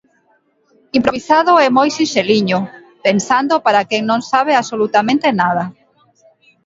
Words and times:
Improvisado 0.97 1.51
e 1.65 1.67
moi 1.77 1.89
sinxeliño, 1.97 2.59
pensando 3.07 3.53
para 3.65 3.81
quen 3.89 4.03
non 4.09 4.21
sabe 4.31 4.53
absolutamente 4.61 5.27
nada. 5.41 5.65